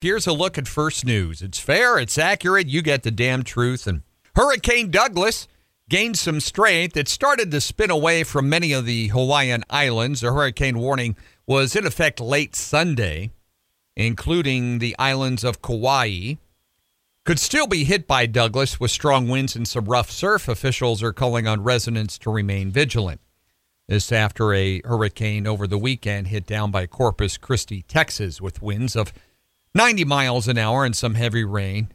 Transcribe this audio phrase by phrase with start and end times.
[0.00, 1.42] Here's a look at first news.
[1.42, 3.84] It's fair, it's accurate, you get the damn truth.
[3.84, 4.02] And
[4.36, 5.48] Hurricane Douglas
[5.88, 6.96] gained some strength.
[6.96, 10.22] It started to spin away from many of the Hawaiian islands.
[10.22, 11.16] A hurricane warning
[11.48, 13.32] was in effect late Sunday,
[13.96, 16.34] including the islands of Kauai.
[17.24, 20.46] Could still be hit by Douglas with strong winds and some rough surf.
[20.46, 23.20] Officials are calling on residents to remain vigilant.
[23.88, 28.94] This after a hurricane over the weekend hit down by Corpus Christi, Texas, with winds
[28.94, 29.12] of
[29.74, 31.92] 90 miles an hour and some heavy rain.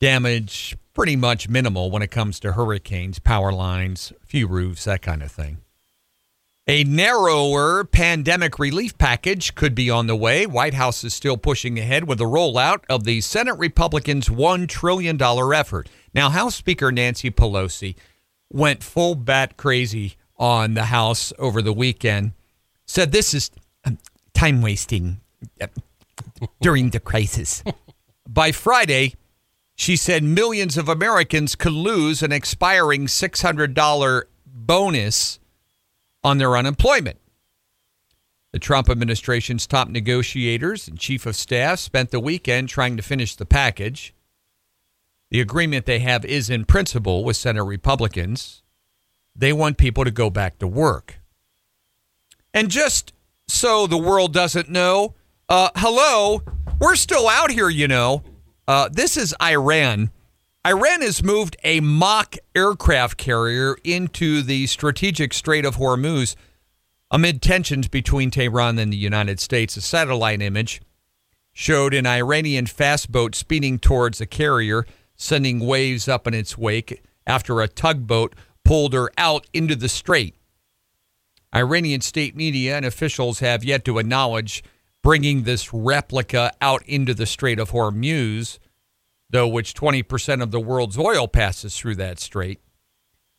[0.00, 5.22] Damage pretty much minimal when it comes to hurricanes, power lines, few roofs, that kind
[5.22, 5.58] of thing.
[6.70, 10.44] A narrower pandemic relief package could be on the way.
[10.44, 15.18] White House is still pushing ahead with the rollout of the Senate Republicans' $1 trillion
[15.22, 15.88] effort.
[16.12, 17.94] Now, House Speaker Nancy Pelosi
[18.50, 22.32] went full bat crazy on the House over the weekend,
[22.84, 23.50] said this is
[23.86, 23.98] um,
[24.34, 25.20] time wasting
[26.60, 27.62] during the crisis.
[28.28, 29.14] By Friday,
[29.74, 35.38] she said millions of Americans could lose an expiring $600 bonus
[36.24, 37.18] on their unemployment.
[38.52, 43.36] The Trump administration's top negotiators and chief of staff spent the weekend trying to finish
[43.36, 44.14] the package.
[45.30, 48.62] The agreement they have is in principle with Senate Republicans.
[49.36, 51.20] They want people to go back to work.
[52.54, 53.12] And just
[53.46, 55.14] so the world doesn't know,
[55.48, 56.42] uh, hello,
[56.78, 58.22] we're still out here, you know.
[58.66, 60.10] Uh, this is Iran.
[60.66, 66.36] Iran has moved a mock aircraft carrier into the strategic Strait of Hormuz
[67.10, 69.76] amid tensions between Tehran and the United States.
[69.78, 70.82] A satellite image
[71.54, 74.84] showed an Iranian fast boat speeding towards the carrier,
[75.16, 80.34] sending waves up in its wake after a tugboat pulled her out into the strait.
[81.54, 84.62] Iranian state media and officials have yet to acknowledge
[85.02, 88.58] bringing this replica out into the Strait of Hormuz,
[89.30, 92.60] though which 20% of the world's oil passes through that strait.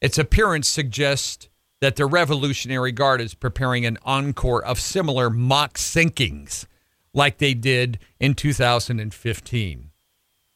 [0.00, 1.48] Its appearance suggests
[1.80, 6.66] that the Revolutionary Guard is preparing an encore of similar mock sinkings
[7.12, 9.90] like they did in 2015.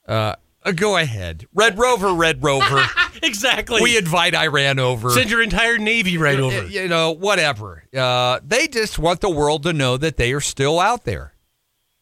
[0.06, 0.34] Uh,
[0.72, 1.46] go ahead.
[1.54, 2.82] Red Rover, Red Rover.
[3.22, 3.80] exactly.
[3.82, 5.10] We invite Iran over.
[5.10, 6.66] Send your entire Navy right over.
[6.66, 7.84] You know, whatever.
[7.96, 11.34] Uh, they just want the world to know that they are still out there.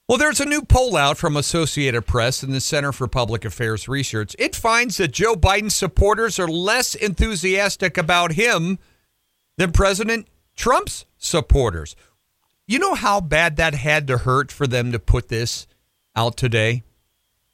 [0.08, 3.88] Well, there's a new poll out from Associated Press and the Center for Public Affairs
[3.88, 4.36] Research.
[4.38, 8.78] It finds that Joe Biden supporters are less enthusiastic about him
[9.56, 11.96] than President Trump's supporters.
[12.68, 15.66] You know how bad that had to hurt for them to put this
[16.14, 16.84] out today?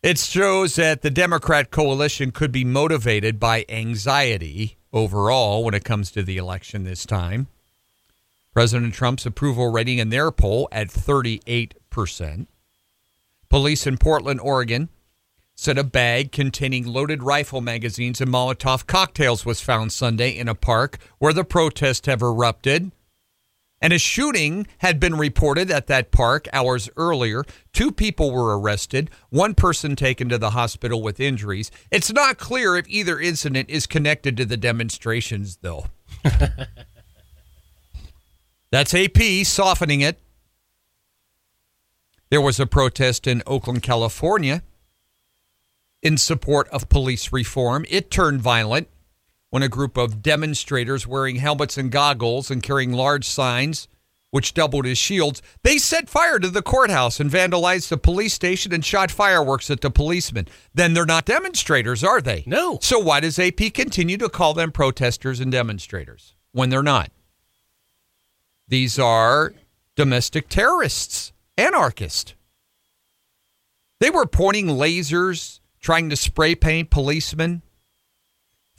[0.03, 6.11] It shows that the Democrat coalition could be motivated by anxiety overall when it comes
[6.11, 7.47] to the election this time.
[8.53, 12.47] President Trump's approval rating in their poll at 38%.
[13.49, 14.89] Police in Portland, Oregon
[15.55, 20.55] said a bag containing loaded rifle magazines and Molotov cocktails was found Sunday in a
[20.57, 22.91] park where the protests have erupted.
[23.83, 27.45] And a shooting had been reported at that park hours earlier.
[27.73, 31.73] Two people were arrested, one person taken to the hospital with injuries.
[31.91, 35.87] It's not clear if either incident is connected to the demonstrations, though.
[38.71, 40.21] That's AP softening it.
[42.31, 44.63] There was a protest in Oakland, California
[46.03, 47.85] in support of police reform.
[47.89, 48.89] It turned violent
[49.53, 53.87] when a group of demonstrators wearing helmets and goggles and carrying large signs
[54.31, 58.73] which doubled as shields, they set fire to the courthouse and vandalized the police station
[58.73, 60.49] and shot fireworks at the policemen.
[60.73, 62.45] Then they're not demonstrators, are they?
[62.47, 62.79] No.
[62.81, 67.11] So why does AP continue to call them protesters and demonstrators when they're not?
[68.69, 69.53] These are
[69.97, 72.33] domestic terrorists, anarchists.
[74.01, 77.61] They were pointing lasers, trying to spray paint policemen.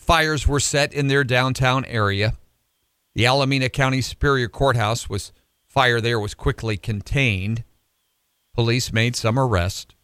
[0.03, 2.33] Fires were set in their downtown area.
[3.15, 5.31] The Alameda County Superior Courthouse was
[5.65, 7.63] fire there was quickly contained.
[8.53, 9.95] Police made some arrests.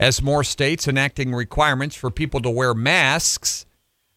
[0.00, 3.66] As more states enacting requirements for people to wear masks,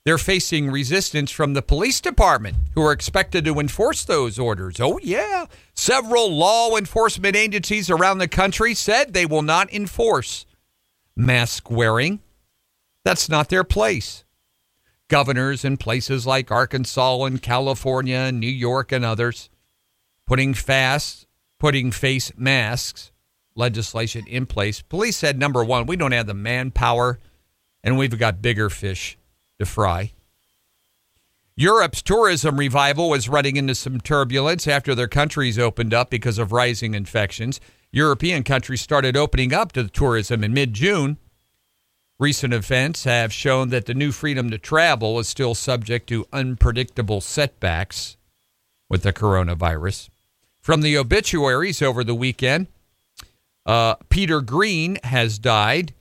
[0.06, 4.80] they're facing resistance from the police department, who are expected to enforce those orders.
[4.80, 5.46] Oh, yeah.
[5.74, 10.46] Several law enforcement agencies around the country said they will not enforce
[11.18, 12.22] mask wearing.
[13.06, 14.26] That's not their place.
[15.08, 19.50] Governors in places like Arkansas and California and New York and others
[20.26, 21.28] putting fast,
[21.60, 23.12] putting face masks
[23.56, 24.82] legislation in place.
[24.82, 27.20] Police said number one, we don't have the manpower
[27.84, 29.18] and we've got bigger fish
[29.60, 30.12] to fry.
[31.56, 36.52] Europe's tourism revival was running into some turbulence after their countries opened up because of
[36.52, 37.62] rising infections.
[37.92, 41.18] European countries started opening up to tourism in mid June.
[42.18, 47.20] Recent events have shown that the new freedom to travel is still subject to unpredictable
[47.20, 48.16] setbacks
[48.90, 50.10] with the coronavirus.
[50.62, 52.68] From the obituaries over the weekend,
[53.66, 55.94] uh, Peter Green has died.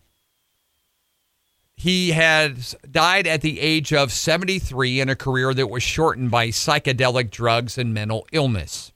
[1.77, 6.49] He has died at the age of 73 in a career that was shortened by
[6.49, 8.93] psychedelic drugs and mental illness.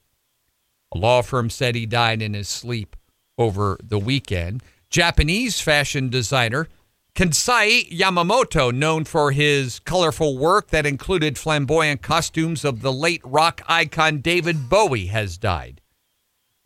[0.93, 2.95] A law firm said he died in his sleep
[3.37, 4.63] over the weekend.
[4.89, 6.69] Japanese fashion designer
[7.15, 13.61] Kansai Yamamoto, known for his colorful work that included flamboyant costumes of the late rock
[13.67, 15.81] icon David Bowie, has died.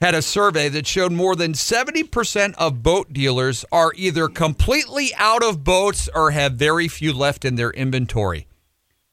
[0.01, 5.43] had a survey that showed more than 70% of boat dealers are either completely out
[5.43, 8.47] of boats or have very few left in their inventory.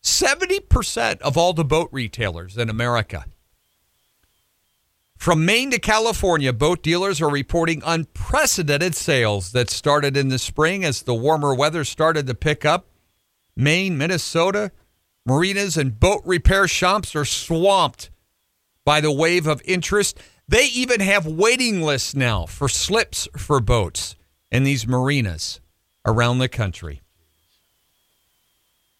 [0.03, 3.25] 70% of all the boat retailers in America.
[5.17, 10.83] From Maine to California, boat dealers are reporting unprecedented sales that started in the spring
[10.83, 12.87] as the warmer weather started to pick up.
[13.55, 14.71] Maine, Minnesota,
[15.25, 18.11] marinas, and boat repair shops are swamped
[18.83, 20.19] by the wave of interest.
[20.47, 24.15] They even have waiting lists now for slips for boats
[24.51, 25.59] in these marinas
[26.05, 27.01] around the country.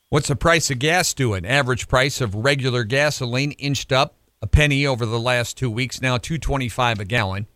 [0.10, 1.46] What's the price of gas doing?
[1.46, 4.16] Average price of regular gasoline inched up
[4.46, 7.48] a penny over the last two weeks, now 225 a gallon.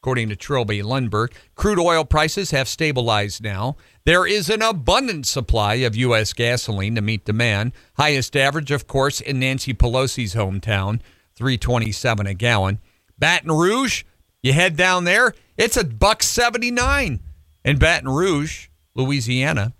[0.00, 3.76] According to Trilby Lundberg, crude oil prices have stabilized now.
[4.04, 6.32] There is an abundant supply of U.S.
[6.32, 7.72] gasoline to meet demand.
[7.94, 11.00] Highest average, of course, in Nancy Pelosi's hometown,
[11.34, 12.78] 327 a gallon.
[13.18, 14.04] Baton Rouge,
[14.40, 17.18] you head down there, it's a buck 79
[17.64, 19.74] in Baton Rouge, Louisiana.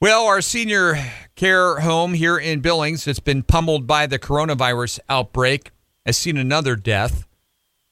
[0.00, 0.96] Well, our senior
[1.42, 5.72] care home here in Billings that's been pummeled by the coronavirus outbreak
[6.06, 7.26] has seen another death.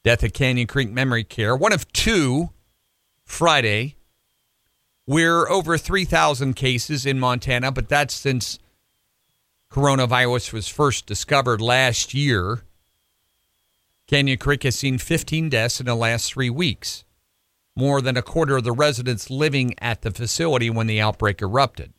[0.05, 2.50] Death at Canyon Creek Memory Care, one of two
[3.25, 3.97] Friday.
[5.05, 8.61] We're over 3,000 cases in Montana, but that's since
[9.73, 12.62] coronavirus was first discovered last year.
[14.07, 17.04] Canyon Creek has seen 15 deaths in the last three weeks,
[17.75, 21.92] more than a quarter of the residents living at the facility when the outbreak erupted.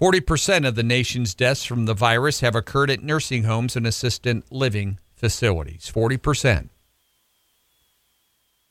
[0.00, 4.42] 40% of the nation's deaths from the virus have occurred at nursing homes and assisted
[4.50, 5.90] living facilities.
[5.94, 6.68] 40%.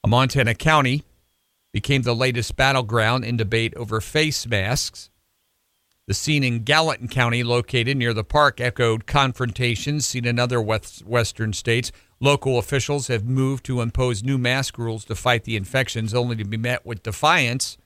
[0.04, 1.04] A Montana county
[1.72, 5.10] became the latest battleground in debate over face masks.
[6.08, 11.06] The scene in Gallatin County, located near the park, echoed confrontations seen in other west-
[11.06, 11.94] western states.
[12.20, 16.44] Local officials have moved to impose new mask rules to fight the infections, only to
[16.44, 17.78] be met with defiance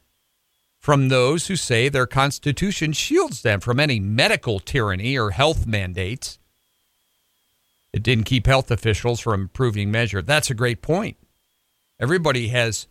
[0.88, 6.40] from those who say their Constitution shields them from any medical tyranny or health mandates.
[7.92, 10.22] It didn't keep health officials from improving measure.
[10.22, 11.18] That's a great point.
[12.00, 12.88] Everybody has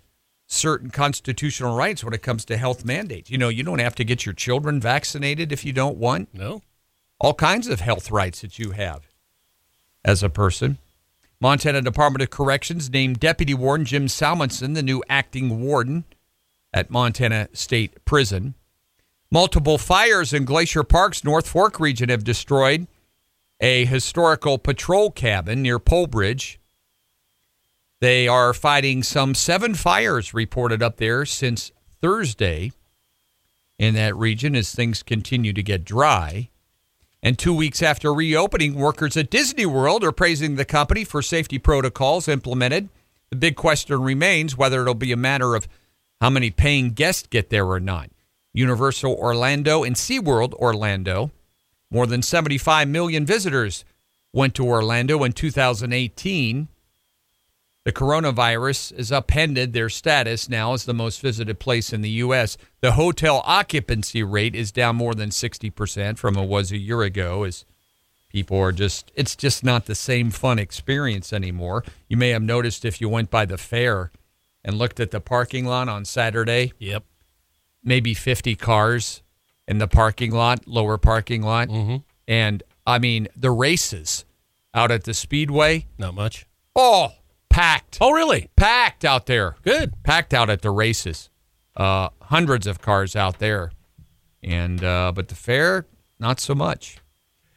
[0.47, 3.31] certain constitutional rights when it comes to health mandates.
[3.31, 6.35] You know, you don't have to get your children vaccinated if you don't want.
[6.35, 6.61] No.
[7.19, 9.07] All kinds of health rights that you have
[10.05, 10.77] as a person.
[11.41, 16.05] Montana Department of Corrections named Deputy Warden Jim Salmonson the new acting warden
[16.77, 18.55] at Montana State Prison.
[19.31, 22.87] Multiple fires in Glacier Park's North Fork region have destroyed
[23.63, 26.59] a historical patrol cabin near Polebridge.
[28.01, 32.73] They are fighting some seven fires reported up there since Thursday.
[33.79, 36.49] in that region as things continue to get dry.
[37.23, 41.59] And two weeks after reopening, workers at Disney World are praising the company for safety
[41.59, 42.89] protocols implemented.
[43.31, 45.67] The big question remains whether it'll be a matter of
[46.21, 48.11] how many paying guests get there or not.
[48.53, 51.31] Universal Orlando and SeaWorld Orlando,
[51.91, 53.85] more than 75 million visitors
[54.33, 56.69] went to Orlando in 2018.
[57.85, 62.57] The coronavirus has upended their status now as the most visited place in the U.S.
[62.81, 67.45] The hotel occupancy rate is down more than 60% from it was a year ago
[67.45, 67.65] as
[68.29, 71.85] people are just, it's just not the same fun experience anymore.
[72.09, 74.11] You may have noticed if you went by the fair
[74.67, 77.05] and looked at the parking lot on Saturday, Yep.
[77.83, 79.23] maybe 50 cars
[79.69, 81.69] in the parking lot, lower parking lot.
[81.69, 81.97] Mm-hmm.
[82.29, 84.25] And I mean, the races
[84.75, 86.45] out at the Speedway, Not much.
[86.75, 87.13] oh,
[87.49, 88.51] packed, Oh, really?
[88.57, 89.95] packed out there, Good.
[90.03, 91.31] packed out at the races.
[91.77, 93.71] Uh, hundreds of cars out there,
[94.43, 95.87] and uh, but the fair,
[96.19, 96.97] not so much.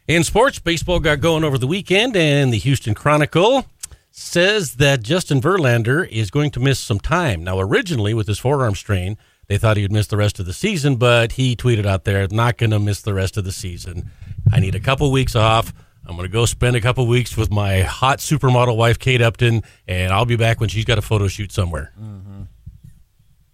[0.09, 3.65] In sports, baseball got going over the weekend, and the Houston Chronicle
[4.11, 7.43] says that Justin Verlander is going to miss some time.
[7.43, 10.53] Now, originally with his forearm strain, they thought he would miss the rest of the
[10.53, 14.11] season, but he tweeted out there, "Not going to miss the rest of the season.
[14.51, 15.73] I need a couple weeks off."
[16.05, 19.61] I'm going to go spend a couple weeks with my hot supermodel wife, Kate Upton,
[19.87, 21.91] and I'll be back when she's got a photo shoot somewhere.
[22.01, 22.43] Mm-hmm.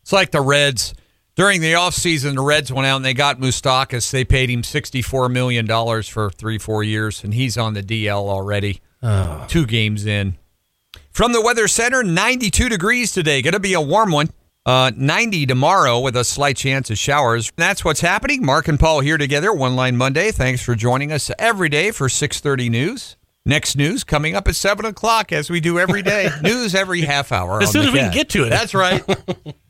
[0.01, 0.93] It's like the Reds.
[1.35, 4.09] During the offseason, the Reds went out and they got Moustakas.
[4.09, 5.67] They paid him $64 million
[6.03, 8.79] for three, four years, and he's on the DL already.
[9.03, 9.45] Oh.
[9.49, 10.37] Two games in.
[11.15, 13.41] From the Weather Center, 92 degrees today.
[13.41, 14.31] Going to be a warm one.
[14.65, 17.53] Uh, 90 tomorrow with a slight chance of showers.
[17.55, 18.45] That's what's happening.
[18.45, 20.33] Mark and Paul here together, One Line Monday.
[20.33, 23.15] Thanks for joining us every day for 630 News.
[23.45, 26.27] Next news coming up at 7 o'clock, as we do every day.
[26.43, 27.61] news every half hour.
[27.63, 28.49] As soon as we can get to it.
[28.49, 29.01] That's right.